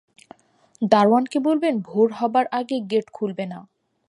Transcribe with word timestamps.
দারোয়ানকে 0.81 1.37
বললেন, 1.39 1.73
ভোর 1.79 2.07
হবার 2.11 2.45
আগে 2.51 2.77
গেট 2.91 3.07
খুলবে 3.11 3.45
না। 3.45 3.59